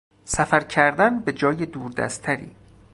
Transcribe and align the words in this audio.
سفر 0.25 0.59
کردن 0.59 1.19
به 1.19 1.33
جای 1.33 1.65
دوردستتری 1.65 2.55